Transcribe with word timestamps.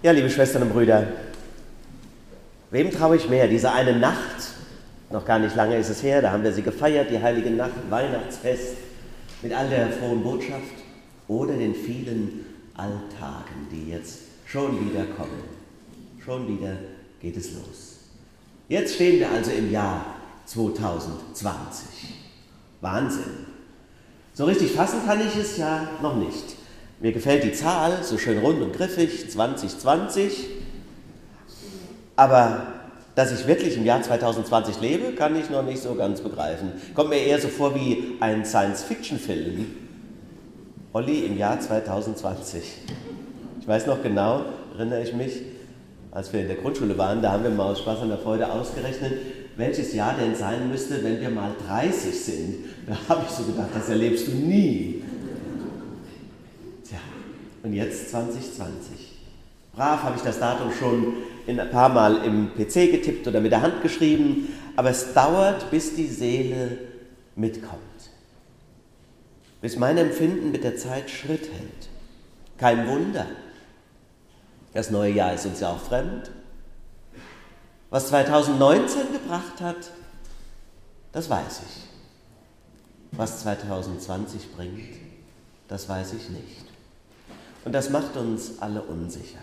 Ja, 0.00 0.12
liebe 0.12 0.30
Schwestern 0.30 0.62
und 0.62 0.72
Brüder, 0.72 1.08
wem 2.70 2.92
traue 2.92 3.16
ich 3.16 3.28
mehr? 3.28 3.48
Diese 3.48 3.72
eine 3.72 3.98
Nacht, 3.98 4.52
noch 5.10 5.24
gar 5.24 5.40
nicht 5.40 5.56
lange 5.56 5.76
ist 5.76 5.88
es 5.88 6.04
her, 6.04 6.22
da 6.22 6.30
haben 6.30 6.44
wir 6.44 6.52
sie 6.52 6.62
gefeiert, 6.62 7.10
die 7.10 7.20
heilige 7.20 7.50
Nacht, 7.50 7.72
Weihnachtsfest, 7.90 8.76
mit 9.42 9.52
all 9.52 9.68
der 9.68 9.90
frohen 9.90 10.22
Botschaft, 10.22 10.62
oder 11.26 11.54
den 11.54 11.74
vielen 11.74 12.46
Alltagen, 12.74 13.66
die 13.72 13.90
jetzt 13.90 14.20
schon 14.46 14.88
wieder 14.88 15.04
kommen. 15.16 15.42
Schon 16.24 16.46
wieder 16.46 16.76
geht 17.20 17.36
es 17.36 17.54
los. 17.54 17.98
Jetzt 18.68 18.94
stehen 18.94 19.18
wir 19.18 19.32
also 19.32 19.50
im 19.50 19.72
Jahr 19.72 20.14
2020. 20.44 22.14
Wahnsinn. 22.80 23.46
So 24.32 24.44
richtig 24.44 24.70
fassen 24.70 25.00
kann 25.04 25.20
ich 25.20 25.34
es 25.34 25.56
ja 25.56 25.88
noch 26.00 26.14
nicht. 26.14 26.57
Mir 27.00 27.12
gefällt 27.12 27.44
die 27.44 27.52
Zahl, 27.52 28.02
so 28.02 28.18
schön 28.18 28.38
rund 28.38 28.60
und 28.60 28.72
griffig, 28.72 29.30
2020. 29.30 30.46
Aber 32.16 32.66
dass 33.14 33.30
ich 33.32 33.46
wirklich 33.46 33.76
im 33.76 33.84
Jahr 33.84 34.02
2020 34.02 34.80
lebe, 34.80 35.12
kann 35.12 35.36
ich 35.36 35.48
noch 35.48 35.62
nicht 35.62 35.80
so 35.80 35.94
ganz 35.94 36.20
begreifen. 36.20 36.72
Kommt 36.94 37.10
mir 37.10 37.20
eher 37.20 37.40
so 37.40 37.48
vor 37.48 37.76
wie 37.76 38.16
ein 38.18 38.44
Science-Fiction-Film. 38.44 39.66
Olli 40.92 41.20
im 41.20 41.38
Jahr 41.38 41.60
2020. 41.60 42.62
Ich 43.60 43.68
weiß 43.68 43.86
noch 43.86 44.02
genau, 44.02 44.46
erinnere 44.76 45.02
ich 45.02 45.12
mich, 45.12 45.42
als 46.10 46.32
wir 46.32 46.40
in 46.40 46.48
der 46.48 46.56
Grundschule 46.56 46.98
waren, 46.98 47.22
da 47.22 47.30
haben 47.30 47.44
wir 47.44 47.50
mal 47.50 47.70
aus 47.70 47.78
Spaß 47.80 48.00
an 48.00 48.08
der 48.08 48.18
Freude 48.18 48.50
ausgerechnet, 48.50 49.12
welches 49.56 49.94
Jahr 49.94 50.14
denn 50.20 50.34
sein 50.34 50.68
müsste, 50.68 51.04
wenn 51.04 51.20
wir 51.20 51.30
mal 51.30 51.52
30 51.68 52.24
sind. 52.24 52.54
Da 52.88 52.96
habe 53.08 53.24
ich 53.28 53.34
so 53.34 53.44
gedacht, 53.44 53.68
das 53.74 53.88
erlebst 53.88 54.26
du 54.26 54.32
nie. 54.32 55.02
Und 57.62 57.72
jetzt 57.72 58.10
2020. 58.10 59.18
Brav 59.72 60.02
habe 60.02 60.16
ich 60.16 60.22
das 60.22 60.38
Datum 60.38 60.72
schon 60.72 61.14
ein 61.46 61.70
paar 61.70 61.88
Mal 61.88 62.24
im 62.24 62.50
PC 62.54 62.90
getippt 62.90 63.26
oder 63.26 63.40
mit 63.40 63.52
der 63.52 63.62
Hand 63.62 63.82
geschrieben, 63.82 64.54
aber 64.76 64.90
es 64.90 65.12
dauert, 65.12 65.70
bis 65.70 65.94
die 65.94 66.06
Seele 66.06 66.78
mitkommt. 67.36 67.78
Bis 69.60 69.76
mein 69.76 69.98
Empfinden 69.98 70.52
mit 70.52 70.64
der 70.64 70.76
Zeit 70.76 71.10
Schritt 71.10 71.50
hält. 71.52 71.88
Kein 72.58 72.86
Wunder. 72.88 73.26
Das 74.72 74.90
neue 74.90 75.12
Jahr 75.12 75.34
ist 75.34 75.46
uns 75.46 75.60
ja 75.60 75.70
auch 75.70 75.80
fremd. 75.80 76.30
Was 77.90 78.08
2019 78.08 79.12
gebracht 79.12 79.60
hat, 79.60 79.90
das 81.12 81.30
weiß 81.30 81.62
ich. 81.66 83.18
Was 83.18 83.40
2020 83.40 84.52
bringt, 84.54 84.96
das 85.68 85.88
weiß 85.88 86.12
ich 86.12 86.28
nicht. 86.28 86.67
Und 87.68 87.74
das 87.74 87.90
macht 87.90 88.16
uns 88.16 88.52
alle 88.60 88.80
unsicher. 88.80 89.40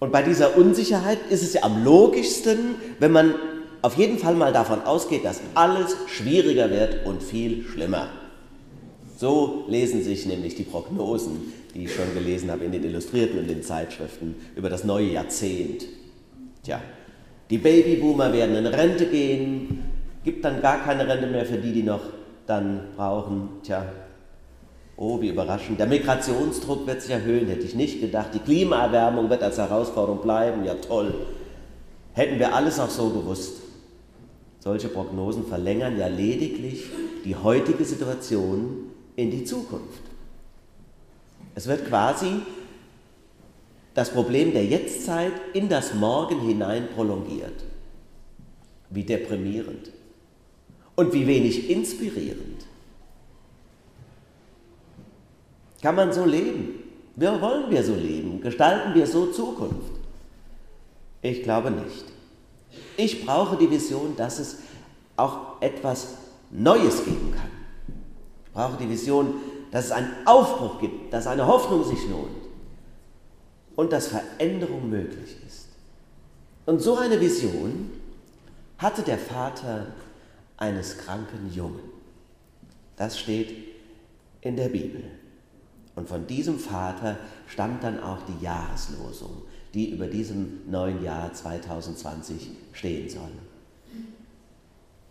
Und 0.00 0.10
bei 0.10 0.20
dieser 0.20 0.56
Unsicherheit 0.56 1.18
ist 1.30 1.44
es 1.44 1.52
ja 1.52 1.62
am 1.62 1.84
logischsten, 1.84 2.74
wenn 2.98 3.12
man 3.12 3.36
auf 3.80 3.96
jeden 3.96 4.18
Fall 4.18 4.34
mal 4.34 4.52
davon 4.52 4.82
ausgeht, 4.82 5.24
dass 5.24 5.40
alles 5.54 5.96
schwieriger 6.08 6.70
wird 6.70 7.06
und 7.06 7.22
viel 7.22 7.64
schlimmer. 7.68 8.08
So 9.16 9.64
lesen 9.68 10.02
sich 10.02 10.26
nämlich 10.26 10.56
die 10.56 10.64
Prognosen, 10.64 11.52
die 11.72 11.84
ich 11.84 11.94
schon 11.94 12.12
gelesen 12.14 12.50
habe 12.50 12.64
in 12.64 12.72
den 12.72 12.82
Illustrierten 12.82 13.38
und 13.38 13.48
den 13.48 13.62
Zeitschriften 13.62 14.34
über 14.56 14.68
das 14.68 14.82
neue 14.82 15.12
Jahrzehnt. 15.12 15.84
Tja, 16.64 16.82
die 17.48 17.58
Babyboomer 17.58 18.32
werden 18.32 18.56
in 18.56 18.66
Rente 18.66 19.06
gehen, 19.06 19.84
gibt 20.24 20.44
dann 20.44 20.60
gar 20.60 20.82
keine 20.82 21.06
Rente 21.06 21.28
mehr 21.28 21.46
für 21.46 21.58
die, 21.58 21.72
die 21.72 21.84
noch 21.84 22.02
dann 22.44 22.88
brauchen. 22.96 23.50
Tja, 23.62 23.86
Oh, 24.96 25.20
wie 25.20 25.28
überraschend. 25.28 25.80
Der 25.80 25.86
Migrationsdruck 25.86 26.86
wird 26.86 27.02
sich 27.02 27.10
erhöhen, 27.10 27.48
hätte 27.48 27.64
ich 27.64 27.74
nicht 27.74 28.00
gedacht. 28.00 28.28
Die 28.32 28.38
Klimaerwärmung 28.38 29.28
wird 29.28 29.42
als 29.42 29.58
Herausforderung 29.58 30.22
bleiben. 30.22 30.64
Ja, 30.64 30.74
toll. 30.74 31.14
Hätten 32.12 32.38
wir 32.38 32.54
alles 32.54 32.78
auch 32.78 32.90
so 32.90 33.10
gewusst. 33.10 33.60
Solche 34.60 34.88
Prognosen 34.88 35.46
verlängern 35.46 35.98
ja 35.98 36.06
lediglich 36.06 36.84
die 37.24 37.34
heutige 37.34 37.84
Situation 37.84 38.90
in 39.16 39.30
die 39.30 39.44
Zukunft. 39.44 40.02
Es 41.54 41.66
wird 41.66 41.86
quasi 41.86 42.40
das 43.94 44.10
Problem 44.10 44.52
der 44.52 44.64
Jetztzeit 44.64 45.32
in 45.52 45.68
das 45.68 45.94
Morgen 45.94 46.40
hinein 46.40 46.88
prolongiert. 46.94 47.64
Wie 48.90 49.04
deprimierend 49.04 49.90
und 50.94 51.12
wie 51.12 51.26
wenig 51.26 51.68
inspirierend. 51.68 52.64
Kann 55.84 55.96
man 55.96 56.14
so 56.14 56.24
leben? 56.24 56.82
Wie 57.14 57.26
wollen 57.26 57.70
wir 57.70 57.84
so 57.84 57.94
leben? 57.94 58.40
Gestalten 58.40 58.94
wir 58.94 59.06
so 59.06 59.26
Zukunft? 59.26 59.92
Ich 61.20 61.42
glaube 61.42 61.70
nicht. 61.70 62.06
Ich 62.96 63.26
brauche 63.26 63.58
die 63.58 63.70
Vision, 63.70 64.16
dass 64.16 64.38
es 64.38 64.60
auch 65.18 65.60
etwas 65.60 66.14
Neues 66.50 67.04
geben 67.04 67.34
kann. 67.36 67.50
Ich 68.46 68.52
brauche 68.52 68.78
die 68.78 68.88
Vision, 68.88 69.34
dass 69.72 69.84
es 69.84 69.90
einen 69.92 70.10
Aufbruch 70.24 70.80
gibt, 70.80 71.12
dass 71.12 71.26
eine 71.26 71.46
Hoffnung 71.46 71.84
sich 71.84 72.08
lohnt 72.08 72.30
und 73.76 73.92
dass 73.92 74.06
Veränderung 74.06 74.88
möglich 74.88 75.36
ist. 75.46 75.68
Und 76.64 76.80
so 76.80 76.96
eine 76.96 77.20
Vision 77.20 77.90
hatte 78.78 79.02
der 79.02 79.18
Vater 79.18 79.88
eines 80.56 80.96
kranken 80.96 81.52
Jungen. 81.52 81.90
Das 82.96 83.18
steht 83.18 83.54
in 84.40 84.56
der 84.56 84.70
Bibel. 84.70 85.04
Und 85.96 86.08
von 86.08 86.26
diesem 86.26 86.58
Vater 86.58 87.16
stammt 87.46 87.84
dann 87.84 88.02
auch 88.02 88.18
die 88.26 88.44
Jahreslosung, 88.44 89.42
die 89.74 89.90
über 89.90 90.06
diesem 90.06 90.60
neuen 90.68 91.02
Jahr 91.04 91.32
2020 91.32 92.50
stehen 92.72 93.08
soll. 93.08 93.30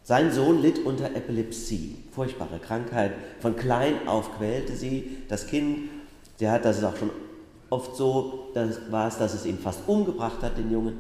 Sein 0.06 0.34
Sohn 0.34 0.62
litt 0.62 0.86
unter 0.86 1.16
Epilepsie, 1.16 1.96
furchtbare 2.12 2.60
Krankheit. 2.60 3.14
Von 3.40 3.56
klein 3.56 4.06
auf 4.08 4.38
quälte 4.38 4.76
sie 4.76 5.20
das 5.30 5.48
Kind. 5.48 5.90
Der 6.42 6.52
hat 6.52 6.66
das 6.66 6.80
ist 6.80 6.84
auch 6.84 6.98
schon 6.98 7.12
oft 7.70 7.96
so, 7.96 8.50
dass 8.54 8.92
war 8.92 9.08
es, 9.08 9.18
dass 9.18 9.34
es 9.34 9.46
ihn 9.46 9.58
fast 9.58 9.88
umgebracht 9.88 10.42
hat, 10.42 10.58
den 10.58 10.72
Jungen. 10.72 10.98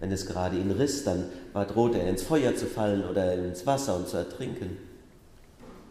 Wenn 0.00 0.12
es 0.12 0.26
gerade 0.26 0.56
ihn 0.56 0.70
riss, 0.70 1.04
dann 1.04 1.24
drohte 1.54 1.98
er 1.98 2.10
ins 2.10 2.22
Feuer 2.22 2.54
zu 2.54 2.66
fallen 2.66 3.04
oder 3.08 3.32
ins 3.34 3.66
Wasser 3.66 3.96
und 3.96 4.08
zu 4.08 4.18
ertrinken. 4.18 4.76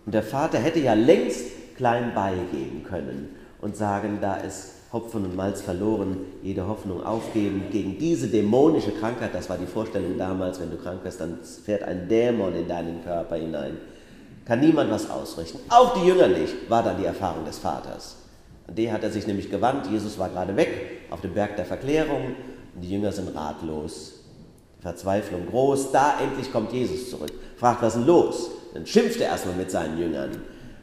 Und 0.06 0.14
der 0.14 0.24
Vater 0.24 0.60
hätte 0.60 0.80
ja 0.80 0.94
längst 0.94 1.46
klein 1.76 2.14
beigeben 2.14 2.84
können 2.84 3.36
und 3.62 3.76
sagen, 3.76 4.20
da 4.22 4.36
ist 4.36 4.74
Hopfen 4.92 5.24
und 5.24 5.36
Malz 5.38 5.62
verloren, 5.62 6.18
jede 6.44 6.68
Hoffnung 6.68 7.04
aufgeben 7.04 7.66
gegen 7.72 7.98
diese 7.98 8.28
dämonische 8.28 8.92
Krankheit. 8.92 9.34
Das 9.34 9.50
war 9.50 9.58
die 9.58 9.66
Vorstellung 9.66 10.18
damals, 10.18 10.60
wenn 10.60 10.70
du 10.70 10.78
krank 10.78 11.02
bist, 11.04 11.22
dann 11.22 11.40
fährt 11.64 11.84
ein 11.84 12.10
Dämon 12.10 12.54
in 12.56 12.68
deinen 12.68 13.02
Körper 13.04 13.38
hinein. 13.38 13.78
Kann 14.46 14.60
niemand 14.60 14.92
was 14.92 15.10
ausrichten. 15.10 15.60
Auch 15.70 15.94
die 15.94 16.06
Jünger 16.06 16.28
nicht, 16.28 16.70
war 16.70 16.84
dann 16.84 16.98
die 16.98 17.06
Erfahrung 17.06 17.46
des 17.46 17.60
Vaters. 17.60 18.18
An 18.68 18.76
die 18.76 18.92
hat 18.92 19.04
er 19.04 19.12
sich 19.12 19.28
nämlich 19.28 19.50
gewandt. 19.50 19.88
Jesus 19.88 20.20
war 20.20 20.28
gerade 20.30 20.56
weg 20.58 20.70
auf 21.10 21.22
dem 21.22 21.34
Berg 21.34 21.56
der 21.56 21.66
Verklärung 21.66 22.36
und 22.76 22.82
die 22.82 22.92
Jünger 22.92 23.14
sind 23.14 23.34
ratlos. 23.34 24.14
Verzweiflung 24.82 25.48
groß. 25.48 25.92
Da 25.92 26.20
endlich 26.22 26.52
kommt 26.52 26.74
Jesus 26.74 27.12
zurück. 27.12 27.32
Fragt, 27.56 27.82
was 27.82 27.96
ist 27.96 28.00
denn 28.00 28.08
los? 28.08 28.52
Dann 28.74 28.86
schimpft 28.86 29.22
er 29.22 29.30
erstmal 29.30 29.56
mit 29.56 29.72
seinen 29.72 29.98
Jüngern 29.98 30.32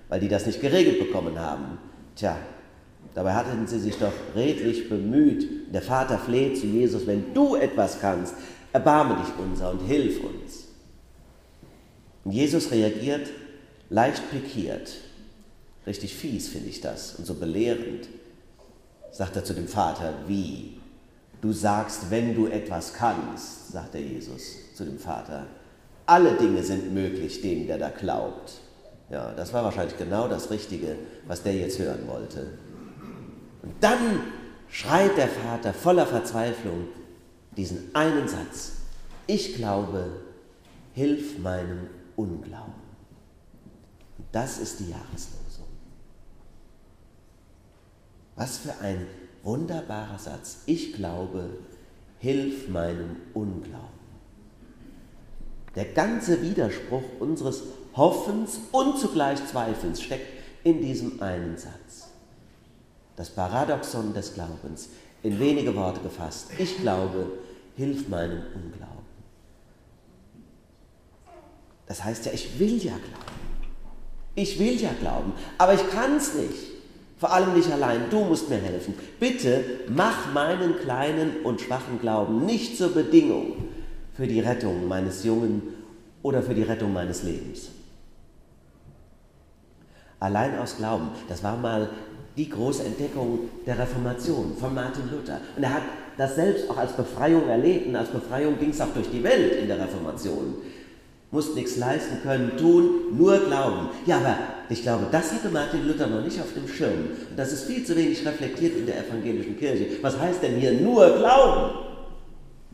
weil 0.08 0.20
die 0.20 0.28
das 0.28 0.46
nicht 0.46 0.60
geregelt 0.60 0.98
bekommen 0.98 1.38
haben. 1.38 1.78
Tja, 2.16 2.36
dabei 3.14 3.34
hatten 3.34 3.66
sie 3.66 3.78
sich 3.78 3.96
doch 3.96 4.12
redlich 4.34 4.88
bemüht. 4.88 5.72
Der 5.72 5.82
Vater 5.82 6.18
fleht 6.18 6.58
zu 6.58 6.66
Jesus, 6.66 7.06
wenn 7.06 7.34
du 7.34 7.56
etwas 7.56 8.00
kannst, 8.00 8.34
erbarme 8.72 9.16
dich 9.16 9.32
unser 9.38 9.70
und 9.70 9.86
hilf 9.86 10.22
uns. 10.24 10.68
Und 12.24 12.32
Jesus 12.32 12.70
reagiert 12.70 13.28
leicht 13.90 14.30
pikiert. 14.30 14.92
Richtig 15.86 16.14
fies 16.14 16.48
finde 16.48 16.68
ich 16.68 16.80
das 16.80 17.14
und 17.14 17.26
so 17.26 17.34
belehrend. 17.34 18.08
Sagt 19.10 19.36
er 19.36 19.44
zu 19.44 19.54
dem 19.54 19.68
Vater, 19.68 20.14
wie? 20.26 20.78
Du 21.40 21.52
sagst, 21.52 22.10
wenn 22.10 22.34
du 22.34 22.46
etwas 22.46 22.92
kannst, 22.92 23.72
sagt 23.72 23.94
der 23.94 24.02
Jesus 24.02 24.74
zu 24.74 24.84
dem 24.84 24.98
Vater. 24.98 25.46
Alle 26.04 26.34
Dinge 26.34 26.62
sind 26.62 26.92
möglich 26.92 27.40
dem, 27.40 27.66
der 27.66 27.78
da 27.78 27.90
glaubt. 27.90 28.60
Ja, 29.10 29.32
das 29.32 29.52
war 29.52 29.64
wahrscheinlich 29.64 29.96
genau 29.96 30.28
das 30.28 30.50
Richtige, 30.50 30.96
was 31.26 31.42
der 31.42 31.54
jetzt 31.54 31.78
hören 31.78 32.06
wollte. 32.06 32.58
Und 33.62 33.72
dann 33.80 34.20
schreit 34.68 35.16
der 35.16 35.28
Vater 35.28 35.72
voller 35.72 36.06
Verzweiflung 36.06 36.88
diesen 37.56 37.94
einen 37.94 38.28
Satz. 38.28 38.72
Ich 39.26 39.54
glaube, 39.54 40.20
hilf 40.92 41.38
meinem 41.38 41.88
Unglauben. 42.16 42.74
Und 44.18 44.26
das 44.32 44.58
ist 44.58 44.80
die 44.80 44.90
Jahreslosung. 44.90 45.66
Was 48.36 48.58
für 48.58 48.74
ein 48.80 49.06
wunderbarer 49.42 50.18
Satz. 50.18 50.58
Ich 50.66 50.92
glaube, 50.92 51.48
hilf 52.18 52.68
meinem 52.68 53.16
Unglauben. 53.34 53.98
Der 55.74 55.86
ganze 55.86 56.42
Widerspruch 56.42 57.04
unseres 57.20 57.62
Hoffens 57.98 58.60
und 58.70 58.96
zugleich 58.96 59.44
Zweifels 59.46 60.00
steckt 60.00 60.28
in 60.64 60.80
diesem 60.80 61.20
einen 61.20 61.58
Satz. 61.58 62.08
das 63.16 63.30
Paradoxon 63.30 64.14
des 64.14 64.34
Glaubens, 64.34 64.90
in 65.24 65.40
wenige 65.40 65.74
Worte 65.74 66.00
gefasst. 66.00 66.50
Ich 66.56 66.78
glaube, 66.78 67.32
hilf 67.76 68.08
meinem 68.08 68.42
Unglauben. 68.54 69.08
Das 71.86 72.04
heißt 72.04 72.26
ja, 72.26 72.32
ich 72.32 72.60
will 72.60 72.76
ja 72.76 72.92
glauben. 72.92 73.38
Ich 74.36 74.60
will 74.60 74.80
ja 74.80 74.90
glauben, 75.00 75.32
aber 75.58 75.74
ich 75.74 75.90
kann 75.90 76.16
es 76.16 76.34
nicht. 76.34 76.68
Vor 77.18 77.32
allem 77.32 77.54
nicht 77.54 77.72
allein. 77.72 78.08
Du 78.10 78.22
musst 78.22 78.48
mir 78.48 78.58
helfen. 78.58 78.94
Bitte 79.18 79.64
mach 79.88 80.32
meinen 80.32 80.78
kleinen 80.78 81.42
und 81.42 81.60
schwachen 81.60 81.98
Glauben 82.00 82.46
nicht 82.46 82.78
zur 82.78 82.94
Bedingung 82.94 83.54
für 84.14 84.28
die 84.28 84.38
Rettung 84.38 84.86
meines 84.86 85.24
Jungen 85.24 85.62
oder 86.22 86.40
für 86.40 86.54
die 86.54 86.62
Rettung 86.62 86.92
meines 86.92 87.24
Lebens. 87.24 87.70
Allein 90.20 90.58
aus 90.58 90.76
Glauben, 90.76 91.10
das 91.28 91.42
war 91.42 91.56
mal 91.56 91.88
die 92.36 92.48
große 92.48 92.84
Entdeckung 92.84 93.40
der 93.66 93.78
Reformation 93.78 94.56
von 94.58 94.74
Martin 94.74 95.10
Luther. 95.10 95.40
Und 95.56 95.62
er 95.62 95.74
hat 95.74 95.82
das 96.16 96.34
selbst 96.34 96.68
auch 96.70 96.76
als 96.76 96.92
Befreiung 96.92 97.48
erlebt 97.48 97.86
und 97.86 97.96
als 97.96 98.08
Befreiung 98.08 98.58
ging 98.58 98.70
es 98.70 98.80
auch 98.80 98.92
durch 98.94 99.10
die 99.10 99.22
Welt 99.22 99.60
in 99.60 99.68
der 99.68 99.78
Reformation 99.78 100.54
musst 101.30 101.54
nichts 101.54 101.76
leisten 101.76 102.22
können, 102.22 102.56
tun, 102.56 103.16
nur 103.16 103.38
glauben. 103.38 103.90
Ja, 104.06 104.16
aber 104.16 104.36
ich 104.68 104.82
glaube, 104.82 105.06
das 105.10 105.32
hatte 105.32 105.50
Martin 105.50 105.86
Luther 105.86 106.06
noch 106.06 106.22
nicht 106.22 106.40
auf 106.40 106.54
dem 106.54 106.66
Schirm. 106.66 107.10
Und 107.30 107.36
das 107.36 107.52
ist 107.52 107.64
viel 107.64 107.84
zu 107.84 107.94
wenig 107.96 108.26
reflektiert 108.26 108.76
in 108.76 108.86
der 108.86 109.06
evangelischen 109.06 109.58
Kirche. 109.58 109.86
Was 110.00 110.18
heißt 110.18 110.42
denn 110.42 110.56
hier 110.56 110.72
nur 110.72 111.18
glauben? 111.18 111.74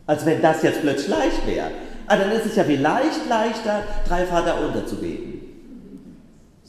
Als 0.07 0.25
wenn 0.25 0.41
das 0.41 0.63
jetzt 0.63 0.83
plötzlich 0.83 1.09
leicht 1.09 1.47
wäre. 1.47 1.71
Ah, 2.07 2.17
dann 2.17 2.31
ist 2.31 2.47
es 2.47 2.57
ja 2.57 2.65
vielleicht 2.65 3.29
leichter, 3.29 3.83
drei 4.07 4.25
Vater 4.27 4.61
unterzubeten. 4.61 5.34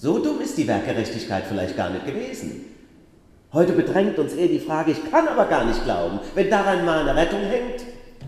So 0.05 0.19
dumm 0.19 0.39
ist 0.39 0.55
die 0.55 0.67
Werkgerechtigkeit 0.67 1.45
vielleicht 1.47 1.75
gar 1.75 1.89
nicht 1.89 2.05
gewesen. 2.05 2.65
Heute 3.51 3.73
bedrängt 3.73 4.19
uns 4.19 4.33
eher 4.33 4.49
die 4.49 4.59
Frage, 4.59 4.91
ich 4.91 5.09
kann 5.09 5.27
aber 5.27 5.45
gar 5.45 5.65
nicht 5.65 5.83
glauben. 5.83 6.19
Wenn 6.35 6.47
daran 6.47 6.85
mal 6.85 6.99
eine 6.99 7.15
Rettung 7.19 7.39
hängt, 7.39 7.83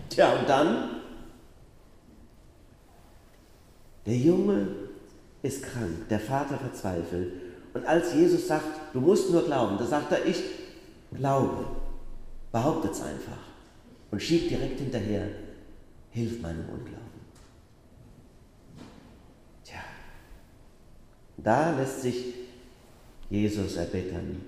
tja, 0.08 0.32
und 0.32 0.48
dann? 0.48 1.02
Der 4.06 4.16
Junge 4.16 4.66
ist 5.42 5.62
krank, 5.62 6.08
der 6.10 6.18
Vater 6.18 6.58
verzweifelt. 6.58 7.34
Und 7.72 7.86
als 7.86 8.12
Jesus 8.12 8.48
sagt, 8.48 8.92
du 8.92 9.00
musst 9.00 9.30
nur 9.30 9.44
glauben, 9.44 9.78
da 9.78 9.84
sagt 9.84 10.10
er, 10.10 10.26
ich 10.26 10.42
glaube. 11.16 11.64
Behauptet 12.50 12.90
es 12.90 13.02
einfach 13.02 13.38
und 14.10 14.20
schiebt 14.20 14.50
direkt 14.50 14.80
hinterher, 14.80 15.28
hilf 16.10 16.42
meinem 16.42 16.68
Unglauben. 16.70 17.20
Tja, 19.62 19.78
da 21.42 21.76
lässt 21.76 22.02
sich 22.02 22.34
Jesus 23.30 23.76
erbittern 23.76 24.42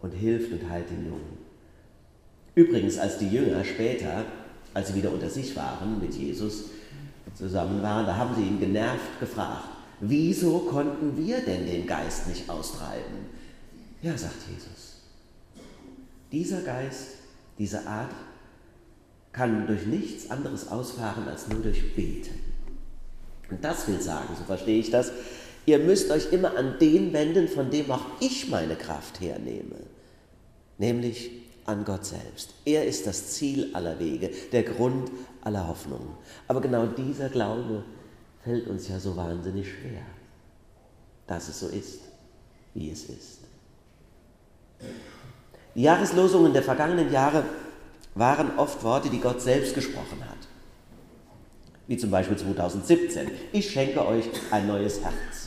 und 0.00 0.12
hilft 0.12 0.52
und 0.52 0.68
heilt 0.68 0.90
den 0.90 1.06
Jungen. 1.06 1.38
Übrigens, 2.54 2.98
als 2.98 3.18
die 3.18 3.28
Jünger 3.28 3.64
später, 3.64 4.24
als 4.72 4.88
sie 4.88 4.94
wieder 4.94 5.12
unter 5.12 5.30
sich 5.30 5.54
waren 5.56 6.00
mit 6.00 6.14
Jesus, 6.14 6.64
zusammen 7.34 7.82
waren, 7.82 8.06
da 8.06 8.16
haben 8.16 8.34
sie 8.34 8.42
ihn 8.42 8.60
genervt 8.60 9.18
gefragt, 9.18 9.68
wieso 10.00 10.60
konnten 10.60 11.16
wir 11.16 11.40
denn 11.40 11.66
den 11.66 11.86
Geist 11.86 12.28
nicht 12.28 12.48
austreiben? 12.48 13.26
Ja, 14.02 14.16
sagt 14.16 14.36
Jesus, 14.48 15.02
dieser 16.30 16.62
Geist, 16.62 17.14
diese 17.58 17.86
Art 17.86 18.12
kann 19.32 19.66
durch 19.66 19.86
nichts 19.86 20.30
anderes 20.30 20.68
ausfahren 20.68 21.26
als 21.28 21.48
nur 21.48 21.60
durch 21.60 21.94
Beten. 21.96 22.38
Und 23.50 23.64
das 23.64 23.88
will 23.88 24.00
sagen, 24.00 24.28
so 24.38 24.44
verstehe 24.44 24.78
ich 24.78 24.90
das, 24.90 25.10
ihr 25.66 25.78
müsst 25.78 26.10
euch 26.10 26.32
immer 26.32 26.56
an 26.56 26.78
den 26.78 27.12
wenden, 27.12 27.48
von 27.48 27.70
dem 27.70 27.90
auch 27.90 28.04
ich 28.20 28.48
meine 28.48 28.76
Kraft 28.76 29.20
hernehme, 29.20 29.76
nämlich 30.78 31.30
an 31.66 31.84
Gott 31.84 32.04
selbst. 32.04 32.54
Er 32.64 32.84
ist 32.84 33.06
das 33.06 33.30
Ziel 33.30 33.70
aller 33.74 33.98
Wege, 33.98 34.30
der 34.52 34.62
Grund 34.62 35.10
aller 35.42 35.66
Hoffnungen. 35.66 36.10
Aber 36.48 36.60
genau 36.60 36.86
dieser 36.86 37.28
Glaube 37.28 37.84
fällt 38.42 38.66
uns 38.68 38.88
ja 38.88 38.98
so 38.98 39.16
wahnsinnig 39.16 39.66
schwer, 39.68 40.02
dass 41.26 41.48
es 41.48 41.60
so 41.60 41.68
ist, 41.68 42.00
wie 42.74 42.90
es 42.90 43.04
ist. 43.04 43.40
Die 45.74 45.82
Jahreslosungen 45.82 46.52
der 46.52 46.62
vergangenen 46.62 47.10
Jahre 47.10 47.44
waren 48.14 48.58
oft 48.58 48.82
Worte, 48.84 49.08
die 49.08 49.20
Gott 49.20 49.40
selbst 49.40 49.74
gesprochen 49.74 50.20
hat. 50.20 50.36
Wie 51.86 51.96
zum 51.96 52.10
Beispiel 52.10 52.36
2017, 52.36 53.30
ich 53.52 53.70
schenke 53.70 54.06
euch 54.06 54.24
ein 54.50 54.66
neues 54.66 55.00
Herz. 55.02 55.43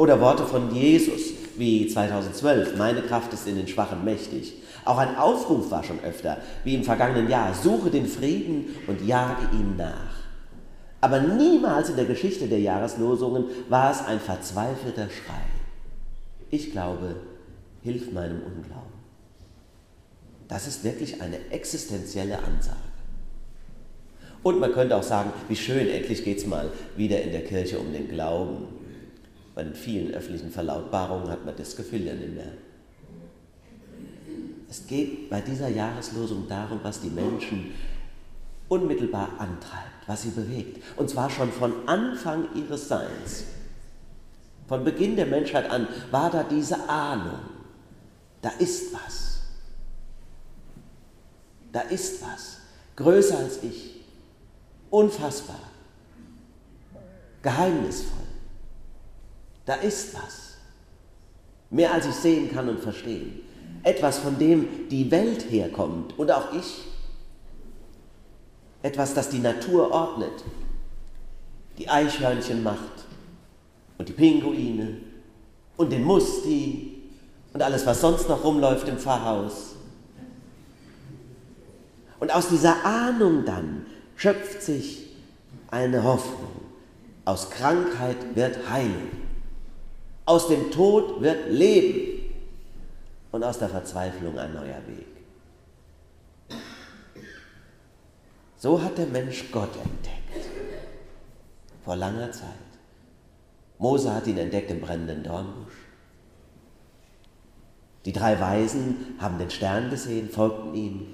Oder 0.00 0.18
Worte 0.18 0.46
von 0.46 0.74
Jesus, 0.74 1.34
wie 1.58 1.86
2012, 1.86 2.78
meine 2.78 3.02
Kraft 3.02 3.34
ist 3.34 3.46
in 3.46 3.56
den 3.56 3.68
Schwachen 3.68 4.02
mächtig. 4.02 4.54
Auch 4.86 4.96
ein 4.96 5.14
Aufruf 5.18 5.70
war 5.70 5.84
schon 5.84 6.00
öfter, 6.02 6.38
wie 6.64 6.74
im 6.74 6.84
vergangenen 6.84 7.28
Jahr, 7.28 7.52
suche 7.52 7.90
den 7.90 8.06
Frieden 8.06 8.74
und 8.86 9.06
jage 9.06 9.42
ihm 9.52 9.76
nach. 9.76 10.14
Aber 11.02 11.20
niemals 11.20 11.90
in 11.90 11.96
der 11.96 12.06
Geschichte 12.06 12.48
der 12.48 12.60
Jahreslosungen 12.60 13.44
war 13.68 13.90
es 13.90 14.02
ein 14.02 14.20
verzweifelter 14.20 15.10
Schrei. 15.10 15.44
Ich 16.48 16.72
glaube, 16.72 17.16
hilf 17.82 18.10
meinem 18.10 18.40
Unglauben. 18.40 18.94
Das 20.48 20.66
ist 20.66 20.82
wirklich 20.82 21.20
eine 21.20 21.50
existenzielle 21.50 22.38
Ansage. 22.38 22.78
Und 24.42 24.60
man 24.60 24.72
könnte 24.72 24.96
auch 24.96 25.02
sagen, 25.02 25.30
wie 25.48 25.56
schön, 25.56 25.90
endlich 25.90 26.24
geht 26.24 26.38
es 26.38 26.46
mal 26.46 26.70
wieder 26.96 27.20
in 27.20 27.32
der 27.32 27.44
Kirche 27.44 27.78
um 27.78 27.92
den 27.92 28.08
Glauben. 28.08 28.79
Bei 29.60 29.64
den 29.64 29.74
vielen 29.74 30.14
öffentlichen 30.14 30.50
Verlautbarungen 30.50 31.28
hat 31.28 31.44
man 31.44 31.54
das 31.54 31.76
Gefühl 31.76 32.06
ja 32.06 32.14
nicht 32.14 32.34
mehr. 32.34 32.52
Es 34.70 34.86
geht 34.86 35.28
bei 35.28 35.42
dieser 35.42 35.68
Jahreslosung 35.68 36.48
darum, 36.48 36.80
was 36.82 37.02
die 37.02 37.10
Menschen 37.10 37.74
unmittelbar 38.68 39.28
antreibt, 39.36 40.06
was 40.06 40.22
sie 40.22 40.30
bewegt. 40.30 40.82
Und 40.96 41.10
zwar 41.10 41.28
schon 41.28 41.52
von 41.52 41.86
Anfang 41.86 42.48
ihres 42.54 42.88
Seins. 42.88 43.44
Von 44.66 44.82
Beginn 44.82 45.14
der 45.14 45.26
Menschheit 45.26 45.68
an 45.68 45.86
war 46.10 46.30
da 46.30 46.42
diese 46.42 46.88
Ahnung, 46.88 47.40
da 48.40 48.52
ist 48.60 48.94
was. 48.94 49.42
Da 51.70 51.82
ist 51.82 52.22
was. 52.22 52.60
Größer 52.96 53.36
als 53.36 53.62
ich. 53.62 54.06
Unfassbar. 54.88 55.60
Geheimnisvoll. 57.42 58.29
Da 59.70 59.76
ist 59.76 60.14
was. 60.14 60.56
Mehr 61.70 61.94
als 61.94 62.04
ich 62.04 62.14
sehen 62.16 62.50
kann 62.52 62.68
und 62.68 62.80
verstehen 62.80 63.40
etwas, 63.84 64.18
von 64.18 64.36
dem 64.36 64.88
die 64.88 65.08
Welt 65.12 65.48
herkommt 65.48 66.18
und 66.18 66.32
auch 66.32 66.52
ich. 66.52 66.86
Etwas, 68.82 69.14
das 69.14 69.30
die 69.30 69.38
Natur 69.38 69.92
ordnet, 69.92 70.42
die 71.78 71.88
Eichhörnchen 71.88 72.64
macht 72.64 73.06
und 73.96 74.08
die 74.08 74.12
Pinguine 74.12 74.96
und 75.76 75.92
den 75.92 76.02
Musti 76.02 77.04
und 77.52 77.62
alles, 77.62 77.86
was 77.86 78.00
sonst 78.00 78.28
noch 78.28 78.42
rumläuft 78.42 78.88
im 78.88 78.98
Pfarrhaus. 78.98 79.76
Und 82.18 82.34
aus 82.34 82.48
dieser 82.48 82.84
Ahnung 82.84 83.44
dann 83.44 83.86
schöpft 84.16 84.62
sich 84.62 85.14
eine 85.70 86.02
Hoffnung. 86.02 86.60
Aus 87.24 87.50
Krankheit 87.50 88.34
wird 88.34 88.68
Heilung. 88.68 89.19
Aus 90.30 90.46
dem 90.46 90.70
Tod 90.70 91.20
wird 91.20 91.50
Leben 91.50 92.30
und 93.32 93.42
aus 93.42 93.58
der 93.58 93.68
Verzweiflung 93.68 94.38
ein 94.38 94.54
neuer 94.54 94.80
Weg. 94.86 95.08
So 98.56 98.80
hat 98.80 98.96
der 98.96 99.08
Mensch 99.08 99.50
Gott 99.50 99.74
entdeckt. 99.74 100.48
Vor 101.84 101.96
langer 101.96 102.30
Zeit. 102.30 102.46
Mose 103.80 104.14
hat 104.14 104.28
ihn 104.28 104.38
entdeckt 104.38 104.70
im 104.70 104.80
brennenden 104.80 105.24
Dornbusch. 105.24 105.74
Die 108.04 108.12
drei 108.12 108.38
Weisen 108.38 109.16
haben 109.18 109.36
den 109.36 109.50
Stern 109.50 109.90
gesehen, 109.90 110.30
folgten 110.30 110.76
ihm 110.76 111.06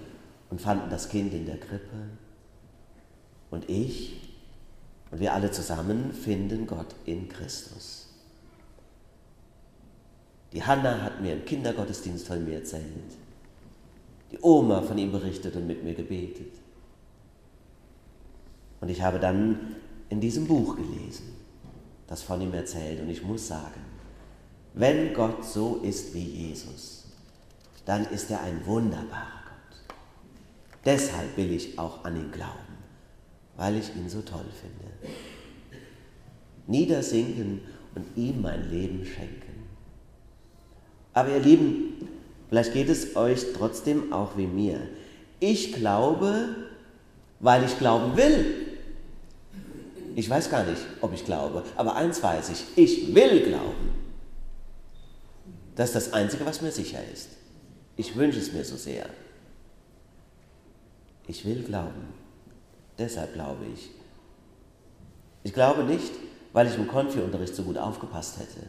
und 0.50 0.60
fanden 0.60 0.90
das 0.90 1.08
Kind 1.08 1.32
in 1.32 1.46
der 1.46 1.58
Krippe. 1.58 2.10
Und 3.50 3.70
ich 3.70 4.20
und 5.10 5.20
wir 5.20 5.32
alle 5.32 5.50
zusammen 5.52 6.12
finden 6.12 6.66
Gott 6.66 6.94
in 7.06 7.30
Christus. 7.30 8.05
Die 10.56 10.64
Hanna 10.64 11.02
hat 11.02 11.20
mir 11.20 11.34
im 11.34 11.44
Kindergottesdienst 11.44 12.26
von 12.26 12.42
mir 12.42 12.54
erzählt. 12.54 13.12
Die 14.32 14.38
Oma 14.40 14.80
von 14.80 14.96
ihm 14.96 15.12
berichtet 15.12 15.54
und 15.54 15.66
mit 15.66 15.84
mir 15.84 15.92
gebetet. 15.92 16.54
Und 18.80 18.88
ich 18.88 19.02
habe 19.02 19.20
dann 19.20 19.76
in 20.08 20.18
diesem 20.18 20.46
Buch 20.46 20.76
gelesen, 20.76 21.34
das 22.06 22.22
von 22.22 22.40
ihm 22.40 22.54
erzählt. 22.54 23.02
Und 23.02 23.10
ich 23.10 23.22
muss 23.22 23.46
sagen, 23.46 23.82
wenn 24.72 25.12
Gott 25.12 25.44
so 25.44 25.80
ist 25.82 26.14
wie 26.14 26.24
Jesus, 26.24 27.04
dann 27.84 28.06
ist 28.06 28.30
er 28.30 28.40
ein 28.40 28.64
wunderbarer 28.64 29.42
Gott. 29.44 29.96
Deshalb 30.86 31.36
will 31.36 31.52
ich 31.52 31.78
auch 31.78 32.02
an 32.02 32.16
ihn 32.16 32.32
glauben, 32.32 32.78
weil 33.58 33.76
ich 33.76 33.94
ihn 33.94 34.08
so 34.08 34.22
toll 34.22 34.46
finde. 34.58 35.12
Niedersinken 36.66 37.60
und 37.94 38.06
ihm 38.16 38.40
mein 38.40 38.70
Leben 38.70 39.04
schenken. 39.04 39.45
Aber 41.16 41.30
ihr 41.30 41.40
Lieben, 41.40 41.86
Vielleicht 42.48 42.72
geht 42.72 42.88
es 42.88 43.16
euch 43.16 43.52
trotzdem 43.56 44.12
auch 44.12 44.36
wie 44.36 44.46
mir. 44.46 44.80
Ich 45.40 45.72
glaube, 45.72 46.56
weil 47.40 47.64
ich 47.64 47.78
glauben 47.78 48.16
will. 48.16 48.66
Ich 50.14 50.30
weiß 50.30 50.48
gar 50.48 50.64
nicht, 50.64 50.80
ob 51.00 51.12
ich 51.12 51.24
glaube, 51.24 51.62
aber 51.76 51.96
eins 51.96 52.22
weiß 52.22 52.48
ich, 52.50 52.64
ich 52.76 53.14
will 53.14 53.42
glauben. 53.42 53.90
Das 55.74 55.90
ist 55.90 55.96
das 55.96 56.12
Einzige, 56.14 56.46
was 56.46 56.62
mir 56.62 56.72
sicher 56.72 57.00
ist. 57.12 57.28
Ich 57.96 58.16
wünsche 58.16 58.38
es 58.38 58.52
mir 58.52 58.64
so 58.64 58.76
sehr. 58.76 59.06
Ich 61.26 61.44
will 61.44 61.62
glauben. 61.64 62.14
Deshalb 62.98 63.34
glaube 63.34 63.66
ich. 63.74 63.90
Ich 65.42 65.52
glaube 65.52 65.84
nicht, 65.84 66.12
weil 66.54 66.66
ich 66.66 66.76
im 66.76 66.88
Konfi-Unterricht 66.88 67.54
so 67.54 67.64
gut 67.64 67.76
aufgepasst 67.76 68.38
hätte. 68.38 68.66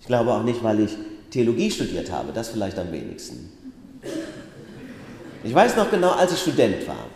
Ich 0.00 0.06
glaube 0.06 0.32
auch 0.32 0.44
nicht, 0.44 0.62
weil 0.62 0.80
ich 0.80 0.96
Theologie 1.30 1.70
studiert 1.70 2.10
habe, 2.10 2.32
das 2.32 2.48
vielleicht 2.48 2.78
am 2.78 2.90
wenigsten. 2.92 3.50
Ich 5.44 5.54
weiß 5.54 5.76
noch 5.76 5.90
genau, 5.90 6.10
als 6.10 6.32
ich 6.32 6.40
Student 6.40 6.86
war. 6.86 7.06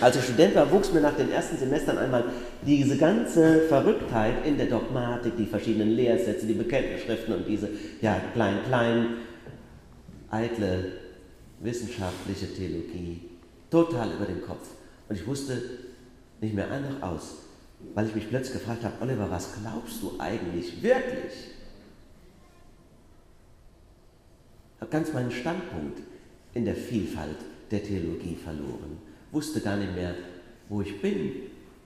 Als 0.00 0.16
ich 0.16 0.24
Student 0.24 0.54
war, 0.54 0.70
wuchs 0.70 0.92
mir 0.92 1.00
nach 1.00 1.16
den 1.16 1.30
ersten 1.30 1.58
Semestern 1.58 1.98
einmal 1.98 2.24
diese 2.66 2.96
ganze 2.96 3.62
Verrücktheit 3.68 4.46
in 4.46 4.56
der 4.56 4.66
Dogmatik, 4.66 5.36
die 5.36 5.46
verschiedenen 5.46 5.90
Lehrsätze, 5.90 6.46
die 6.46 6.54
Bekenntnisschriften 6.54 7.34
und 7.34 7.46
diese 7.46 7.68
ja, 8.00 8.20
klein, 8.32 8.58
klein, 8.66 9.06
eitle 10.30 10.92
wissenschaftliche 11.60 12.46
Theologie 12.54 13.22
total 13.70 14.12
über 14.12 14.24
den 14.24 14.42
Kopf. 14.42 14.68
Und 15.08 15.16
ich 15.16 15.26
wusste 15.26 15.60
nicht 16.40 16.54
mehr 16.54 16.70
ein 16.70 16.82
noch 16.82 17.02
aus, 17.02 17.36
weil 17.94 18.06
ich 18.06 18.14
mich 18.14 18.28
plötzlich 18.28 18.54
gefragt 18.54 18.84
habe, 18.84 18.94
Oliver, 19.00 19.30
was 19.30 19.50
glaubst 19.60 20.02
du 20.02 20.14
eigentlich 20.18 20.82
wirklich? 20.82 21.32
Ich 24.73 24.73
habe 24.73 24.73
ganz 24.90 25.12
meinen 25.12 25.30
Standpunkt 25.30 26.00
in 26.54 26.64
der 26.64 26.74
Vielfalt 26.74 27.38
der 27.70 27.82
Theologie 27.82 28.36
verloren, 28.36 28.98
wusste 29.32 29.60
gar 29.60 29.76
nicht 29.76 29.94
mehr, 29.94 30.14
wo 30.68 30.80
ich 30.80 31.00
bin. 31.00 31.32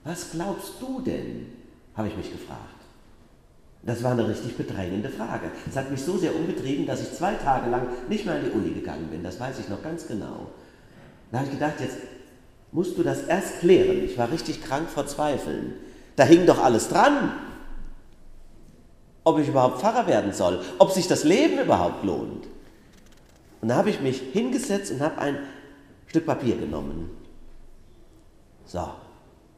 Was 0.03 0.31
glaubst 0.31 0.73
du 0.81 1.01
denn? 1.01 1.59
habe 1.95 2.07
ich 2.07 2.15
mich 2.15 2.31
gefragt. 2.31 2.79
Das 3.83 4.03
war 4.03 4.11
eine 4.11 4.27
richtig 4.27 4.55
bedrängende 4.55 5.09
Frage. 5.09 5.51
Es 5.69 5.75
hat 5.75 5.91
mich 5.91 6.01
so 6.01 6.17
sehr 6.17 6.35
umgetrieben, 6.35 6.85
dass 6.85 7.01
ich 7.01 7.13
zwei 7.13 7.33
Tage 7.33 7.69
lang 7.69 7.87
nicht 8.07 8.25
mehr 8.25 8.35
an 8.35 8.45
die 8.45 8.51
Uni 8.51 8.71
gegangen 8.71 9.07
bin. 9.09 9.23
Das 9.23 9.39
weiß 9.39 9.59
ich 9.59 9.69
noch 9.69 9.81
ganz 9.83 10.07
genau. 10.07 10.47
Da 11.31 11.39
habe 11.39 11.47
ich 11.47 11.53
gedacht, 11.53 11.75
jetzt 11.79 11.97
musst 12.71 12.97
du 12.97 13.03
das 13.03 13.23
erst 13.23 13.59
klären. 13.59 14.03
Ich 14.03 14.17
war 14.17 14.31
richtig 14.31 14.63
krank 14.63 14.89
vor 14.89 15.07
Zweifeln. 15.07 15.73
Da 16.15 16.23
hing 16.23 16.45
doch 16.45 16.63
alles 16.63 16.89
dran. 16.89 17.33
Ob 19.23 19.39
ich 19.39 19.47
überhaupt 19.47 19.81
Pfarrer 19.81 20.07
werden 20.07 20.33
soll, 20.33 20.61
ob 20.77 20.91
sich 20.91 21.07
das 21.07 21.23
Leben 21.23 21.59
überhaupt 21.59 22.03
lohnt. 22.03 22.47
Und 23.61 23.67
da 23.67 23.75
habe 23.75 23.89
ich 23.89 23.99
mich 23.99 24.21
hingesetzt 24.33 24.91
und 24.91 25.01
habe 25.01 25.17
ein 25.19 25.37
Stück 26.07 26.25
Papier 26.25 26.57
genommen. 26.57 27.09
So, 28.65 28.87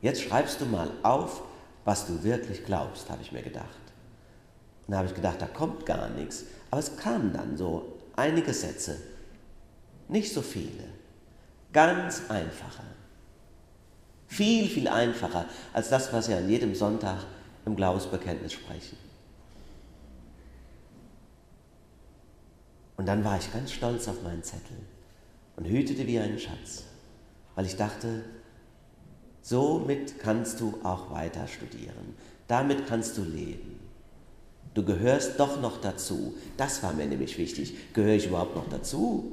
jetzt 0.01 0.21
schreibst 0.21 0.59
du 0.61 0.65
mal 0.65 0.89
auf, 1.03 1.43
was 1.85 2.07
du 2.07 2.23
wirklich 2.23 2.65
glaubst, 2.65 3.09
habe 3.09 3.21
ich 3.21 3.31
mir 3.31 3.41
gedacht. 3.41 3.65
Und 4.87 4.91
da 4.91 4.97
habe 4.97 5.07
ich 5.07 5.15
gedacht, 5.15 5.41
da 5.41 5.47
kommt 5.47 5.85
gar 5.85 6.09
nichts. 6.09 6.45
Aber 6.69 6.79
es 6.79 6.97
kamen 6.97 7.33
dann 7.33 7.57
so 7.57 7.99
einige 8.15 8.53
Sätze. 8.53 8.97
Nicht 10.07 10.33
so 10.33 10.41
viele. 10.41 10.83
Ganz 11.73 12.23
einfache. 12.29 12.83
Viel, 14.27 14.67
viel 14.67 14.87
einfacher 14.87 15.45
als 15.73 15.89
das, 15.89 16.11
was 16.13 16.29
wir 16.29 16.37
an 16.37 16.49
jedem 16.49 16.73
Sonntag 16.75 17.19
im 17.65 17.75
Glaubensbekenntnis 17.75 18.53
sprechen. 18.53 18.97
Und 23.01 23.07
dann 23.07 23.23
war 23.23 23.35
ich 23.35 23.51
ganz 23.51 23.71
stolz 23.71 24.07
auf 24.07 24.21
meinen 24.21 24.43
Zettel 24.43 24.77
und 25.55 25.65
hütete 25.65 26.05
wie 26.05 26.19
einen 26.19 26.37
Schatz, 26.37 26.83
weil 27.55 27.65
ich 27.65 27.75
dachte, 27.75 28.23
somit 29.41 30.19
kannst 30.19 30.61
du 30.61 30.77
auch 30.83 31.09
weiter 31.09 31.47
studieren, 31.47 32.15
damit 32.47 32.85
kannst 32.85 33.17
du 33.17 33.23
leben. 33.23 33.79
Du 34.75 34.85
gehörst 34.85 35.39
doch 35.39 35.59
noch 35.59 35.81
dazu. 35.81 36.35
Das 36.57 36.83
war 36.83 36.93
mir 36.93 37.07
nämlich 37.07 37.39
wichtig. 37.39 37.91
Gehöre 37.95 38.13
ich 38.13 38.27
überhaupt 38.27 38.55
noch 38.55 38.69
dazu? 38.69 39.31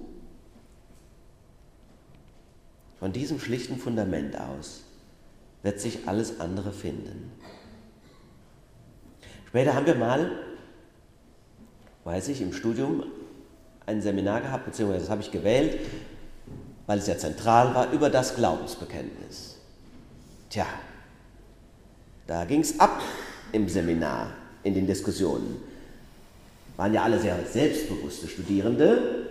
Von 2.99 3.13
diesem 3.13 3.39
schlichten 3.39 3.77
Fundament 3.77 4.41
aus 4.41 4.85
wird 5.63 5.79
sich 5.79 6.09
alles 6.09 6.41
andere 6.41 6.73
finden. 6.73 7.31
Später 9.47 9.75
haben 9.75 9.85
wir 9.85 9.95
mal, 9.95 10.33
weiß 12.05 12.29
ich, 12.29 12.41
im 12.41 12.55
Studium 12.55 13.05
ein 13.89 14.03
Seminar 14.03 14.43
gehabt, 14.43 14.67
beziehungsweise 14.67 15.01
das 15.01 15.11
habe 15.11 15.23
ich 15.23 15.31
gewählt, 15.31 15.81
weil 16.87 16.99
es 16.99 17.07
ja 17.07 17.17
zentral 17.17 17.75
war, 17.75 17.91
über 17.91 18.11
das 18.11 18.37
Glaubensbekenntnis. 18.37 19.57
Tja, 20.51 20.67
da 22.27 22.45
ging 22.45 22.61
es 22.61 22.79
ab 22.79 23.01
im 23.53 23.69
Seminar, 23.69 24.29
in 24.63 24.75
den 24.75 24.87
Diskussionen. 24.87 25.57
Waren 26.77 26.93
ja 26.93 27.03
alle 27.03 27.19
sehr 27.19 27.37
selbstbewusste 27.51 28.29
Studierende. 28.29 29.27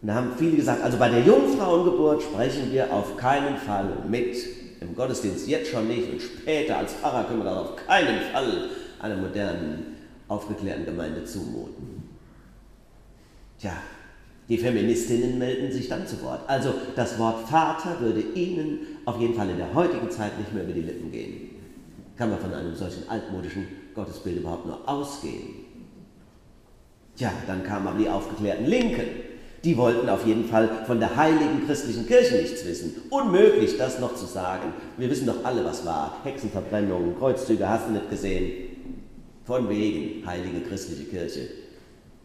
Und 0.00 0.08
da 0.08 0.14
haben 0.14 0.32
viele 0.38 0.56
gesagt, 0.56 0.82
also 0.82 0.96
bei 0.96 1.10
der 1.10 1.20
Jungfrauengeburt 1.20 2.22
sprechen 2.22 2.72
wir 2.72 2.92
auf 2.92 3.16
keinen 3.16 3.58
Fall 3.58 3.92
mit. 4.08 4.36
Im 4.80 4.94
Gottesdienst 4.94 5.46
jetzt 5.46 5.70
schon 5.70 5.88
nicht 5.88 6.10
und 6.10 6.22
später 6.22 6.78
als 6.78 6.94
Pfarrer 6.94 7.24
können 7.24 7.40
wir 7.40 7.44
das 7.44 7.58
auf 7.58 7.76
keinen 7.86 8.20
Fall 8.32 8.70
einer 9.00 9.16
modernen, 9.16 9.96
aufgeklärten 10.28 10.84
Gemeinde 10.84 11.24
zumuten. 11.24 12.17
Tja, 13.58 13.72
die 14.48 14.56
Feministinnen 14.56 15.38
melden 15.38 15.70
sich 15.70 15.88
dann 15.88 16.06
zu 16.06 16.22
Wort. 16.22 16.48
Also 16.48 16.72
das 16.96 17.18
Wort 17.18 17.48
Vater 17.48 18.00
würde 18.00 18.20
Ihnen 18.20 18.80
auf 19.04 19.20
jeden 19.20 19.34
Fall 19.34 19.50
in 19.50 19.58
der 19.58 19.74
heutigen 19.74 20.10
Zeit 20.10 20.38
nicht 20.38 20.54
mehr 20.54 20.64
über 20.64 20.72
die 20.72 20.82
Lippen 20.82 21.12
gehen. 21.12 21.50
Kann 22.16 22.30
man 22.30 22.38
von 22.38 22.54
einem 22.54 22.74
solchen 22.74 23.08
altmodischen 23.08 23.66
Gottesbild 23.94 24.38
überhaupt 24.38 24.66
nur 24.66 24.88
ausgehen? 24.88 25.66
Tja, 27.16 27.32
dann 27.46 27.62
kamen 27.62 27.88
aber 27.88 27.98
die 27.98 28.08
aufgeklärten 28.08 28.66
Linken. 28.66 29.06
Die 29.64 29.76
wollten 29.76 30.08
auf 30.08 30.24
jeden 30.24 30.44
Fall 30.44 30.84
von 30.86 31.00
der 31.00 31.16
heiligen 31.16 31.66
christlichen 31.66 32.06
Kirche 32.06 32.36
nichts 32.36 32.64
wissen. 32.64 32.94
Unmöglich, 33.10 33.76
das 33.76 33.98
noch 33.98 34.14
zu 34.14 34.24
sagen. 34.24 34.72
Wir 34.96 35.10
wissen 35.10 35.26
doch 35.26 35.44
alle, 35.44 35.64
was 35.64 35.84
war. 35.84 36.20
Hexenverbrennungen, 36.22 37.18
Kreuzzüge, 37.18 37.68
hast 37.68 37.88
du 37.88 37.92
nicht 37.92 38.08
gesehen. 38.08 38.52
Von 39.44 39.68
wegen 39.68 40.24
heilige 40.24 40.60
christliche 40.60 41.04
Kirche. 41.04 41.48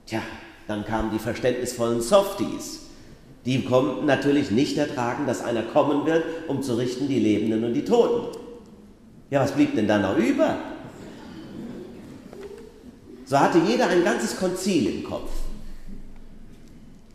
Tja, 0.05 0.21
dann 0.67 0.86
kamen 0.86 1.12
die 1.12 1.20
verständnisvollen 1.20 2.01
Softies. 2.01 2.82
Die 3.46 3.63
konnten 3.65 4.05
natürlich 4.05 4.51
nicht 4.51 4.77
ertragen, 4.77 5.27
dass 5.27 5.43
einer 5.43 5.63
kommen 5.63 6.05
wird, 6.05 6.24
um 6.48 6.62
zu 6.62 6.75
richten 6.75 7.08
die 7.08 7.20
Lebenden 7.20 7.63
und 7.63 7.74
die 7.74 7.84
Toten. 7.84 8.38
Ja, 9.29 9.41
was 9.41 9.51
blieb 9.51 9.75
denn 9.75 9.88
da 9.88 9.98
noch 9.98 10.17
über? 10.17 10.58
So 13.25 13.39
hatte 13.39 13.58
jeder 13.58 13.88
ein 13.88 14.03
ganzes 14.03 14.38
Konzil 14.38 14.96
im 14.96 15.03
Kopf. 15.03 15.32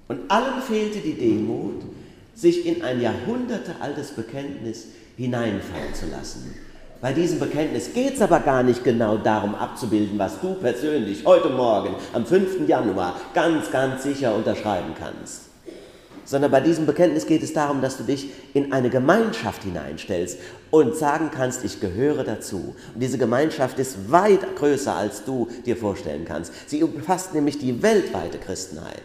Und 0.08 0.30
allen 0.30 0.60
fehlte 0.62 0.98
die 0.98 1.14
Demut, 1.14 1.82
sich 2.34 2.66
in 2.66 2.82
ein 2.82 3.00
jahrhundertealtes 3.00 4.12
Bekenntnis 4.12 4.86
hineinfallen 5.16 5.94
zu 5.94 6.06
lassen. 6.06 6.54
Bei 7.00 7.12
diesem 7.12 7.38
Bekenntnis 7.38 7.92
geht 7.94 8.16
es 8.16 8.22
aber 8.22 8.40
gar 8.40 8.64
nicht 8.64 8.82
genau 8.82 9.18
darum 9.18 9.54
abzubilden, 9.54 10.18
was 10.18 10.40
du 10.40 10.54
persönlich 10.54 11.24
heute 11.24 11.48
Morgen 11.48 11.94
am 12.12 12.26
5. 12.26 12.66
Januar 12.66 13.14
ganz, 13.34 13.70
ganz 13.70 14.02
sicher 14.02 14.34
unterschreiben 14.34 14.94
kannst. 14.98 15.42
Sondern 16.24 16.50
bei 16.50 16.60
diesem 16.60 16.86
Bekenntnis 16.86 17.26
geht 17.26 17.44
es 17.44 17.52
darum, 17.52 17.82
dass 17.82 17.98
du 17.98 18.02
dich 18.02 18.30
in 18.52 18.72
eine 18.72 18.90
Gemeinschaft 18.90 19.62
hineinstellst 19.62 20.40
und 20.72 20.96
sagen 20.96 21.30
kannst, 21.32 21.64
ich 21.64 21.80
gehöre 21.80 22.24
dazu. 22.24 22.74
Und 22.94 23.00
diese 23.00 23.16
Gemeinschaft 23.16 23.78
ist 23.78 24.10
weit 24.10 24.56
größer, 24.56 24.96
als 24.96 25.24
du 25.24 25.46
dir 25.66 25.76
vorstellen 25.76 26.24
kannst. 26.24 26.52
Sie 26.68 26.82
umfasst 26.82 27.32
nämlich 27.32 27.58
die 27.58 27.80
weltweite 27.80 28.38
Christenheit. 28.38 29.02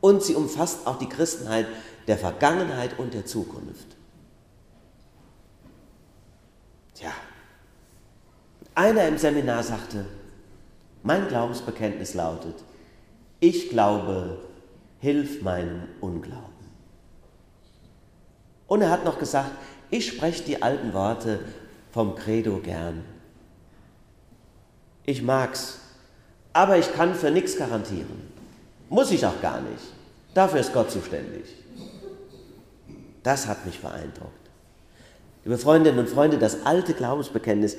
Und 0.00 0.22
sie 0.22 0.36
umfasst 0.36 0.86
auch 0.86 1.00
die 1.00 1.08
Christenheit 1.08 1.66
der 2.06 2.16
Vergangenheit 2.16 2.96
und 2.96 3.12
der 3.12 3.26
Zukunft. 3.26 3.97
Tja, 6.98 7.12
einer 8.74 9.06
im 9.06 9.18
Seminar 9.18 9.62
sagte, 9.62 10.04
mein 11.04 11.28
Glaubensbekenntnis 11.28 12.14
lautet, 12.14 12.56
ich 13.38 13.68
glaube, 13.68 14.40
hilf 14.98 15.42
meinem 15.42 15.84
Unglauben. 16.00 16.42
Und 18.66 18.82
er 18.82 18.90
hat 18.90 19.04
noch 19.04 19.20
gesagt, 19.20 19.52
ich 19.90 20.08
spreche 20.08 20.42
die 20.42 20.60
alten 20.60 20.92
Worte 20.92 21.38
vom 21.92 22.16
Credo 22.16 22.58
gern. 22.58 23.04
Ich 25.06 25.22
mag's, 25.22 25.78
aber 26.52 26.78
ich 26.78 26.92
kann 26.92 27.14
für 27.14 27.30
nichts 27.30 27.56
garantieren. 27.56 28.32
Muss 28.88 29.12
ich 29.12 29.24
auch 29.24 29.40
gar 29.40 29.60
nicht. 29.60 29.84
Dafür 30.34 30.58
ist 30.58 30.72
Gott 30.72 30.90
zuständig. 30.90 31.44
Das 33.22 33.46
hat 33.46 33.64
mich 33.64 33.80
beeindruckt. 33.80 34.37
Liebe 35.48 35.56
Freundinnen 35.56 35.98
und 35.98 36.10
Freunde, 36.10 36.36
das 36.36 36.66
alte 36.66 36.92
Glaubensbekenntnis 36.92 37.78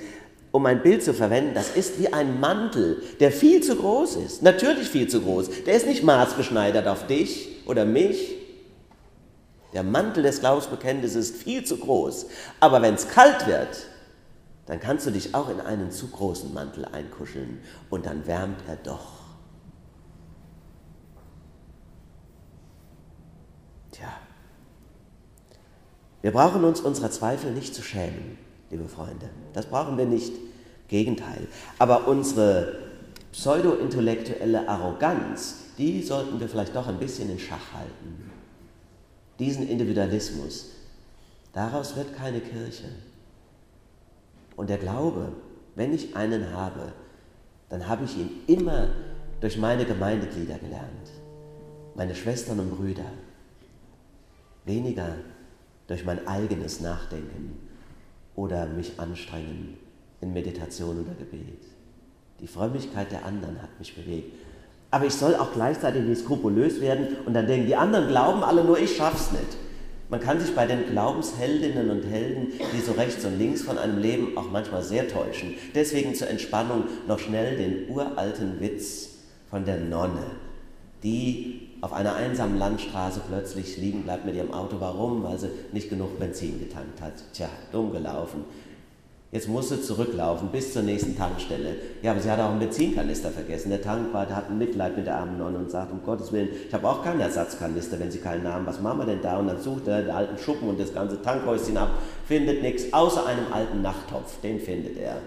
um 0.51 0.65
ein 0.65 0.81
Bild 0.81 1.03
zu 1.03 1.13
verwenden, 1.13 1.53
das 1.53 1.75
ist 1.75 1.99
wie 1.99 2.11
ein 2.11 2.39
Mantel, 2.39 3.03
der 3.19 3.31
viel 3.31 3.61
zu 3.61 3.75
groß 3.75 4.15
ist. 4.15 4.41
Natürlich 4.41 4.89
viel 4.89 5.07
zu 5.07 5.21
groß. 5.21 5.65
Der 5.67 5.75
ist 5.75 5.85
nicht 5.85 6.03
maßgeschneidert 6.03 6.87
auf 6.87 7.05
dich 7.05 7.61
oder 7.67 7.85
mich. 7.85 8.37
Der 9.73 9.83
Mantel 9.83 10.23
des 10.23 10.39
Glaubensbekenntnisses 10.39 11.29
ist 11.29 11.43
viel 11.43 11.63
zu 11.63 11.77
groß. 11.77 12.25
Aber 12.59 12.81
wenn 12.81 12.95
es 12.95 13.07
kalt 13.07 13.45
wird, 13.45 13.85
dann 14.65 14.79
kannst 14.79 15.05
du 15.05 15.11
dich 15.11 15.35
auch 15.35 15.51
in 15.51 15.61
einen 15.61 15.91
zu 15.91 16.07
großen 16.07 16.51
Mantel 16.51 16.85
einkuscheln 16.85 17.59
und 17.91 18.07
dann 18.07 18.25
wärmt 18.25 18.63
er 18.67 18.77
doch. 18.77 19.18
Wir 26.21 26.31
brauchen 26.31 26.63
uns 26.63 26.81
unserer 26.81 27.11
Zweifel 27.11 27.51
nicht 27.51 27.73
zu 27.73 27.81
schämen, 27.81 28.37
liebe 28.69 28.87
Freunde. 28.87 29.29
Das 29.53 29.65
brauchen 29.65 29.97
wir 29.97 30.05
nicht. 30.05 30.33
Gegenteil. 30.89 31.47
Aber 31.77 32.07
unsere 32.07 32.75
pseudo-intellektuelle 33.31 34.67
Arroganz, 34.67 35.55
die 35.77 36.01
sollten 36.01 36.39
wir 36.39 36.49
vielleicht 36.49 36.75
doch 36.75 36.87
ein 36.87 36.97
bisschen 36.97 37.29
in 37.29 37.39
Schach 37.39 37.73
halten. 37.73 38.31
Diesen 39.37 39.69
Individualismus, 39.69 40.71
daraus 41.53 41.95
wird 41.95 42.15
keine 42.17 42.41
Kirche. 42.41 42.89
Und 44.57 44.69
der 44.69 44.79
Glaube, 44.79 45.31
wenn 45.75 45.93
ich 45.93 46.15
einen 46.15 46.51
habe, 46.53 46.91
dann 47.69 47.87
habe 47.87 48.03
ich 48.03 48.17
ihn 48.17 48.31
immer 48.47 48.89
durch 49.39 49.57
meine 49.57 49.85
Gemeindeglieder 49.85 50.57
gelernt, 50.57 51.11
meine 51.95 52.15
Schwestern 52.15 52.59
und 52.59 52.75
Brüder, 52.75 53.05
weniger 54.65 55.15
durch 55.89 56.05
mein 56.05 56.27
eigenes 56.27 56.81
Nachdenken 56.81 57.57
oder 58.35 58.67
mich 58.67 58.99
anstrengen 58.99 59.77
in 60.21 60.33
Meditation 60.33 61.01
oder 61.01 61.15
Gebet. 61.15 61.63
Die 62.39 62.47
Frömmigkeit 62.47 63.11
der 63.11 63.25
anderen 63.25 63.61
hat 63.61 63.77
mich 63.79 63.95
bewegt. 63.95 64.33
Aber 64.91 65.05
ich 65.05 65.13
soll 65.13 65.35
auch 65.35 65.51
gleichzeitig 65.51 66.03
nicht 66.03 66.21
skrupulös 66.21 66.79
werden 66.79 67.17
und 67.25 67.33
dann 67.33 67.47
denken, 67.47 67.67
die 67.67 67.75
anderen 67.75 68.07
glauben 68.07 68.43
alle 68.43 68.63
nur, 68.63 68.79
ich 68.79 68.95
schaff's 68.95 69.31
nicht. 69.31 69.57
Man 70.09 70.19
kann 70.19 70.39
sich 70.39 70.55
bei 70.55 70.65
den 70.65 70.85
Glaubensheldinnen 70.85 71.89
und 71.89 72.03
Helden, 72.03 72.53
die 72.73 72.81
so 72.81 72.93
rechts 72.93 73.25
und 73.25 73.37
links 73.37 73.63
von 73.63 73.77
einem 73.77 73.99
leben, 73.99 74.37
auch 74.37 74.49
manchmal 74.49 74.83
sehr 74.83 75.07
täuschen. 75.07 75.55
Deswegen 75.75 76.15
zur 76.15 76.29
Entspannung 76.29 76.83
noch 77.07 77.19
schnell 77.19 77.57
den 77.57 77.89
uralten 77.89 78.59
Witz 78.59 79.09
von 79.49 79.65
der 79.65 79.77
Nonne, 79.77 80.25
die 81.03 81.69
auf 81.81 81.93
einer 81.93 82.15
einsamen 82.15 82.57
Landstraße 82.57 83.21
plötzlich 83.27 83.77
liegen 83.77 84.03
bleibt 84.03 84.25
mit 84.25 84.35
ihrem 84.35 84.53
Auto. 84.53 84.77
Warum? 84.79 85.23
Weil 85.23 85.39
sie 85.39 85.49
nicht 85.71 85.89
genug 85.89 86.19
Benzin 86.19 86.59
getankt 86.59 87.01
hat. 87.01 87.13
Tja, 87.33 87.47
dumm 87.71 87.91
gelaufen. 87.91 88.43
Jetzt 89.31 89.47
muss 89.47 89.69
sie 89.69 89.79
zurücklaufen 89.79 90.49
bis 90.49 90.73
zur 90.73 90.81
nächsten 90.81 91.15
Tankstelle. 91.15 91.75
Ja, 92.01 92.11
aber 92.11 92.19
sie 92.19 92.31
hat 92.31 92.39
auch 92.39 92.49
einen 92.49 92.59
Benzinkanister 92.59 93.29
vergessen. 93.29 93.69
Der 93.69 93.81
Tankwart 93.81 94.31
hat 94.31 94.49
ein 94.49 94.57
Mitleid 94.57 94.97
mit 94.97 95.05
der 95.05 95.17
armen 95.17 95.37
Nonne 95.37 95.59
und 95.59 95.69
sagt, 95.69 95.91
um 95.91 96.01
Gottes 96.03 96.31
Willen, 96.31 96.49
ich 96.67 96.73
habe 96.73 96.89
auch 96.89 97.03
keinen 97.03 97.19
Ersatzkanister, 97.19 97.99
wenn 97.99 98.09
Sie 98.09 98.17
keinen 98.17 98.47
haben. 98.47 98.65
Was 98.65 98.81
machen 98.81 98.97
wir 98.97 99.05
denn 99.05 99.21
da? 99.21 99.37
Und 99.37 99.47
dann 99.47 99.61
sucht 99.61 99.87
er 99.87 100.01
den 100.01 100.09
alten 100.09 100.37
Schuppen 100.39 100.67
und 100.67 100.79
das 100.79 100.95
ganze 100.95 101.21
Tankhäuschen 101.21 101.77
ab, 101.77 101.91
findet 102.25 102.63
nichts, 102.63 102.91
außer 102.91 103.23
einem 103.27 103.53
alten 103.53 103.83
Nachttopf. 103.83 104.41
Den 104.41 104.59
findet 104.59 104.97
er. 104.97 105.17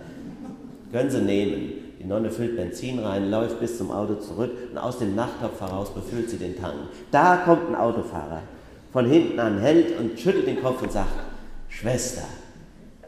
Können 0.90 1.10
Sie 1.10 1.20
nehmen. 1.20 1.81
Die 2.02 2.08
Nonne 2.08 2.30
füllt 2.30 2.56
Benzin 2.56 2.98
rein, 2.98 3.30
läuft 3.30 3.60
bis 3.60 3.78
zum 3.78 3.92
Auto 3.92 4.14
zurück 4.14 4.50
und 4.72 4.78
aus 4.78 4.98
dem 4.98 5.14
Nachttopf 5.14 5.60
heraus 5.60 5.90
befüllt 5.90 6.28
sie 6.28 6.36
den 6.36 6.60
Tank. 6.60 6.74
Da 7.12 7.36
kommt 7.44 7.68
ein 7.68 7.76
Autofahrer, 7.76 8.42
von 8.92 9.06
hinten 9.06 9.38
an 9.38 9.60
hält 9.60 9.98
und 10.00 10.18
schüttelt 10.18 10.48
den 10.48 10.60
Kopf 10.60 10.82
und 10.82 10.90
sagt, 10.90 11.12
Schwester, 11.68 12.24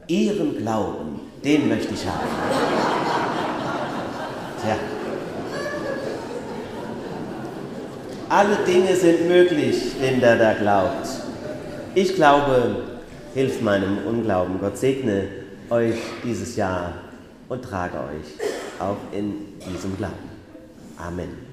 Ihren 0.06 0.58
Glauben, 0.58 1.20
den 1.42 1.68
möchte 1.68 1.94
ich 1.94 2.06
haben. 2.06 2.28
Tja. 4.62 4.76
Alle 8.28 8.56
Dinge 8.64 8.94
sind 8.94 9.26
möglich, 9.28 9.98
dem 10.00 10.20
der 10.20 10.36
da 10.36 10.52
glaubt. 10.52 11.08
Ich 11.96 12.14
glaube, 12.14 12.76
hilft 13.34 13.60
meinem 13.60 13.98
Unglauben. 14.06 14.60
Gott 14.60 14.76
segne 14.76 15.24
euch 15.70 15.96
dieses 16.22 16.54
Jahr 16.54 16.92
und 17.48 17.62
trage 17.62 17.96
euch 17.96 18.53
auch 18.84 18.96
in 19.12 19.58
diesem 19.60 19.96
Glauben. 19.96 20.28
Amen. 20.98 21.43